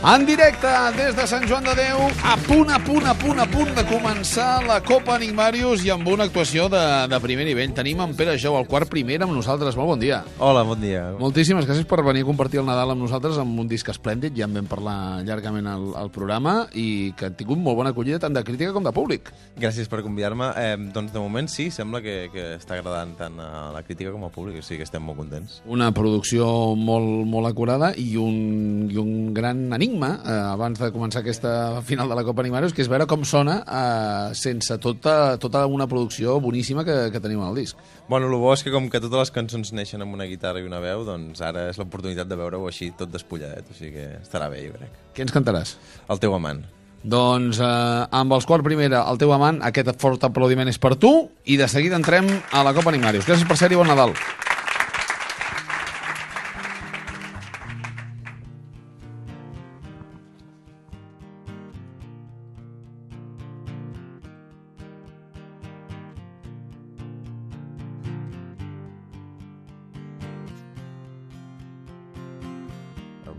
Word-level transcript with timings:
En 0.00 0.22
directe 0.24 0.66
des 0.96 1.12
de 1.12 1.24
Sant 1.28 1.42
Joan 1.44 1.66
de 1.66 1.74
Déu, 1.76 1.98
a 2.24 2.32
punt, 2.46 2.70
a 2.72 2.78
punt, 2.80 3.04
a 3.04 3.12
punt, 3.20 3.36
a 3.36 3.44
punt 3.44 3.74
de 3.76 3.82
començar 3.84 4.62
la 4.64 4.78
Copa 4.80 5.18
Enigmarius 5.18 5.82
i 5.84 5.90
amb 5.92 6.08
una 6.08 6.24
actuació 6.24 6.70
de, 6.72 6.80
de 7.12 7.18
primer 7.20 7.44
nivell. 7.44 7.74
Tenim 7.76 8.00
en 8.00 8.14
Pere 8.16 8.38
Jou, 8.40 8.56
el 8.56 8.64
quart 8.64 8.88
primer, 8.88 9.18
amb 9.20 9.36
nosaltres. 9.36 9.76
Molt 9.76 9.90
bon 9.92 10.00
dia. 10.00 10.22
Hola, 10.40 10.62
bon 10.64 10.80
dia. 10.80 11.02
Moltíssimes 11.20 11.68
gràcies 11.68 11.84
per 11.84 11.98
venir 12.06 12.22
a 12.24 12.28
compartir 12.30 12.62
el 12.62 12.64
Nadal 12.70 12.94
amb 12.94 13.04
nosaltres 13.04 13.36
amb 13.42 13.60
un 13.60 13.68
disc 13.68 13.90
esplèndid, 13.92 14.32
ja 14.40 14.46
en 14.48 14.56
vam 14.56 14.70
parlar 14.70 14.94
llargament 15.28 15.68
al, 15.68 15.84
al 16.00 16.08
programa 16.14 16.56
i 16.72 17.12
que 17.12 17.28
ha 17.28 17.34
tingut 17.36 17.60
molt 17.60 17.76
bona 17.82 17.92
acollida 17.92 18.22
tant 18.24 18.32
de 18.32 18.44
crítica 18.46 18.72
com 18.72 18.88
de 18.88 18.94
públic. 18.96 19.28
Gràcies 19.60 19.92
per 19.92 20.00
convidar-me. 20.00 20.48
Eh, 20.64 20.80
doncs 20.96 21.12
de 21.12 21.20
moment 21.20 21.52
sí, 21.52 21.68
sembla 21.68 22.00
que, 22.00 22.16
que 22.32 22.46
està 22.56 22.78
agradant 22.78 23.12
tant 23.20 23.36
a 23.36 23.68
la 23.76 23.84
crítica 23.84 24.16
com 24.16 24.24
al 24.24 24.32
públic, 24.32 24.62
o 24.62 24.64
sigui 24.64 24.80
que 24.80 24.88
estem 24.88 25.04
molt 25.04 25.20
contents. 25.20 25.60
Una 25.68 25.92
producció 25.92 26.48
molt, 26.72 27.28
molt 27.28 27.52
acurada 27.52 27.92
i 28.00 28.14
un, 28.16 28.88
i 28.88 28.96
un 28.96 29.34
gran 29.36 29.66
enigma 29.68 29.89
eh, 29.98 30.32
abans 30.52 30.78
de 30.78 30.90
començar 30.94 31.24
aquesta 31.24 31.82
final 31.86 32.08
de 32.08 32.16
la 32.18 32.24
Copa 32.26 32.44
Animarius, 32.44 32.74
que 32.76 32.84
és 32.84 32.90
veure 32.90 33.08
com 33.10 33.24
sona 33.26 33.58
eh, 33.64 34.34
sense 34.38 34.76
tota, 34.78 35.36
tota 35.42 35.64
una 35.66 35.88
producció 35.90 36.38
boníssima 36.40 36.84
que, 36.86 36.96
que 37.10 37.22
tenim 37.22 37.42
al 37.42 37.58
disc. 37.58 37.78
Bueno, 38.08 38.30
el 38.30 38.38
bo 38.38 38.52
és 38.54 38.62
que 38.62 38.72
com 38.74 38.88
que 38.90 39.02
totes 39.02 39.26
les 39.26 39.34
cançons 39.34 39.72
neixen 39.76 40.04
amb 40.04 40.14
una 40.16 40.28
guitarra 40.30 40.62
i 40.62 40.68
una 40.68 40.82
veu, 40.82 41.06
doncs 41.08 41.42
ara 41.44 41.68
és 41.70 41.80
l'oportunitat 41.80 42.30
de 42.30 42.38
veure-ho 42.38 42.66
així 42.70 42.92
tot 42.96 43.12
despulladet, 43.12 43.70
o 43.70 43.78
sigui 43.78 43.96
que 43.98 44.10
estarà 44.20 44.50
bé, 44.52 44.64
jo 44.68 44.76
crec. 44.78 45.00
Què 45.16 45.26
ens 45.26 45.34
cantaràs? 45.34 45.74
El 46.10 46.22
teu 46.22 46.36
amant. 46.36 46.62
Doncs 47.00 47.62
eh, 47.64 47.72
amb 48.20 48.36
els 48.36 48.46
quart 48.48 48.66
primera, 48.66 49.06
el 49.08 49.18
teu 49.20 49.32
amant, 49.32 49.62
aquest 49.64 49.94
fort 50.02 50.28
aplaudiment 50.28 50.68
és 50.68 50.78
per 50.80 50.94
tu 51.00 51.14
i 51.46 51.56
de 51.60 51.68
seguida 51.68 51.96
entrem 51.96 52.28
a 52.52 52.64
la 52.66 52.76
Copa 52.76 52.92
Animarius. 52.92 53.28
Gràcies 53.28 53.48
per 53.48 53.56
ser-hi, 53.60 53.80
bon 53.80 53.88
Nadal. 53.88 54.16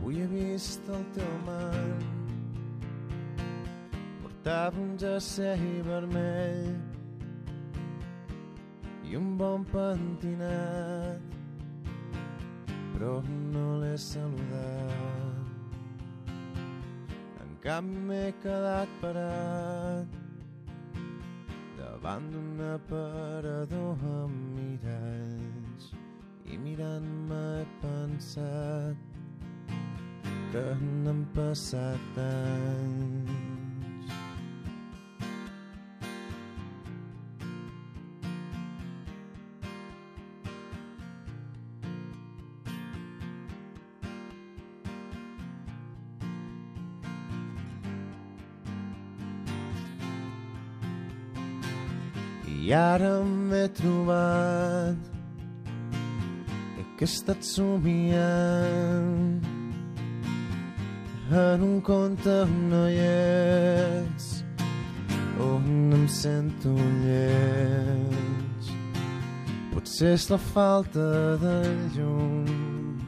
Avui 0.02 0.17
he 0.17 0.25
vist 0.25 0.88
el 0.89 1.03
teu 1.13 1.27
amant 1.30 1.99
Portava 4.21 4.80
un 4.81 4.95
jersei 4.97 5.83
vermell 5.85 6.71
i 9.05 9.13
un 9.19 9.27
bon 9.38 9.61
pentinat 9.69 11.22
però 12.95 13.11
no 13.53 13.67
l'he 13.83 13.94
saludat. 13.97 15.53
En 17.44 17.53
canvi 17.67 18.02
m'he 18.09 18.25
quedat 18.41 18.97
parat 19.03 20.17
davant 21.77 22.25
d'un 22.33 22.66
aparador 22.72 24.09
amb 24.17 24.57
miralls 24.57 25.94
i 26.49 26.57
mirant-me 26.66 27.45
he 27.61 27.72
pensat 27.85 29.20
que 30.52 30.63
n'han 31.03 31.21
passat 31.35 32.17
anys. 32.19 33.31
I 52.51 52.73
ara 52.75 53.13
m'he 53.23 53.63
trobat 53.79 55.00
que 56.97 57.07
he 57.07 57.09
estat 57.09 57.41
somiant 57.56 59.40
en 61.31 61.62
un 61.64 61.80
conte 61.81 62.30
on 62.44 62.69
no 62.69 62.81
hi 62.92 62.97
ets, 63.00 64.44
on 65.40 65.94
em 65.96 66.08
sento 66.12 66.74
lleig. 67.06 68.72
Potser 69.72 70.12
és 70.18 70.28
la 70.31 70.40
falta 70.52 71.08
de 71.40 71.56
llum, 71.96 73.00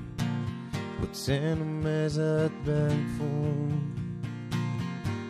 potser 1.02 1.56
només 1.60 2.18
et 2.24 2.56
ven 2.68 3.06
fum, 3.20 3.76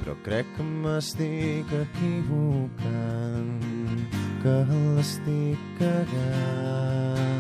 però 0.04 0.14
crec 0.28 0.46
que 0.58 0.64
m'estic 0.86 1.66
equivocant, 1.82 3.54
que 4.46 4.58
l'estic 4.70 5.58
cagant. 5.82 7.33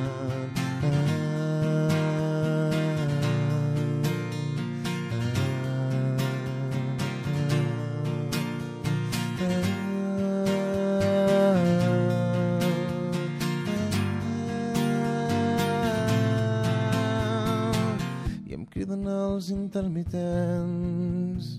Els 19.33 19.49
intermitents 19.49 21.57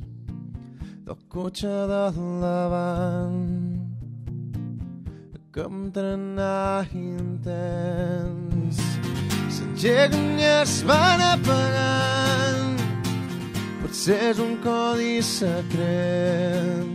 del 1.06 1.16
cotxe 1.28 1.68
de 1.90 2.04
davant. 2.42 3.40
Que 5.54 5.62
em 5.62 5.90
trenar 5.94 6.86
intens 6.98 8.76
s'engeguen 9.54 10.38
i 10.38 10.42
es 10.62 10.72
van 10.86 11.20
apagant. 11.22 12.78
Potser 13.82 14.20
és 14.32 14.38
un 14.42 14.54
codi 14.64 15.22
secret 15.22 16.86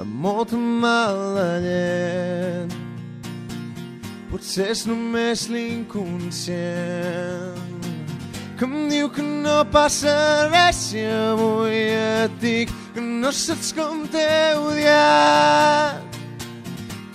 amb 0.00 0.12
molta 0.24 0.56
mala 0.56 1.60
llet. 1.64 2.70
Potser 4.32 4.66
és 4.72 4.80
només 4.88 5.48
l'inconscient 5.52 7.65
que 8.58 8.64
em 8.64 8.88
diu 8.88 9.10
que 9.10 9.22
no 9.22 9.64
passa 9.68 10.48
res 10.48 10.76
si 10.88 11.04
avui 11.04 11.76
et 11.76 12.32
dic 12.40 12.70
que 12.94 13.00
no 13.00 13.32
saps 13.32 13.72
com 13.76 14.06
t'he 14.08 14.56
odiat 14.56 16.16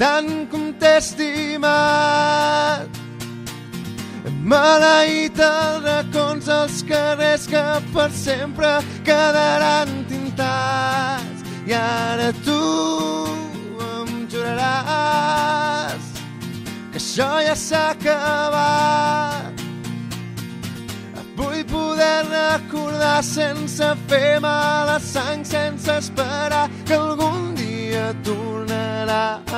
tant 0.02 0.47
com 0.52 0.72
t'he 0.81 0.96
estimat. 0.97 2.90
Maleït 4.52 5.38
els 5.46 5.84
racons 5.85 6.47
als 6.50 6.81
carrers 6.90 7.46
que 7.50 7.66
per 7.94 8.09
sempre 8.18 8.72
quedaran 9.06 9.90
tintats. 10.09 11.40
I 11.69 11.72
ara 11.78 12.31
tu 12.46 12.62
em 13.90 14.09
juraràs 14.34 16.03
que 16.91 16.97
això 17.02 17.31
ja 17.46 17.56
s'ha 17.68 17.84
acabat 17.94 19.31
Vull 21.36 21.64
poder 21.66 22.25
recordar 22.28 23.24
sense 23.24 23.94
fer 24.08 24.40
mal 24.40 24.90
a 24.90 25.00
sang, 25.00 25.46
sense 25.46 25.92
esperar 25.97 26.69
que 26.86 26.94
algun 26.94 27.56
dia 27.56 28.14
tornaràs. 28.24 29.51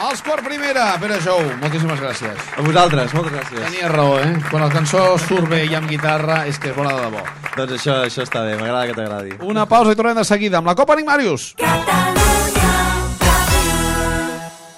Els 0.00 0.22
quart 0.24 0.40
primera, 0.46 0.84
Pere 1.00 1.18
Jou, 1.20 1.42
moltíssimes 1.60 2.00
gràcies. 2.00 2.46
A 2.56 2.64
vosaltres, 2.64 3.12
moltes 3.12 3.34
gràcies. 3.34 3.66
Tenies 3.66 3.92
raó, 3.92 4.14
eh? 4.22 4.30
Quan 4.48 4.64
la 4.64 4.70
cançó 4.72 5.02
surt 5.26 5.50
bé 5.50 5.66
i 5.68 5.76
amb 5.76 5.90
guitarra 5.92 6.44
és 6.48 6.56
que 6.58 6.72
és 6.72 6.76
bona 6.78 6.94
de 6.96 7.04
debò. 7.04 7.26
Doncs 7.58 7.76
això, 7.76 7.98
això 8.08 8.24
està 8.24 8.46
bé, 8.46 8.56
m'agrada 8.56 8.88
que 8.88 8.96
t'agradi. 8.96 9.36
Una 9.44 9.68
pausa 9.68 9.92
i 9.92 10.00
tornem 10.00 10.16
de 10.22 10.24
seguida 10.24 10.62
amb 10.62 10.72
la 10.72 10.78
Copa 10.78 10.96
Enigmarius. 10.96 11.52
Catalunya. 11.60 12.29